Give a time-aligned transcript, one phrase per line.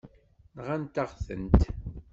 [0.57, 1.61] Nɣant-aɣ-tent.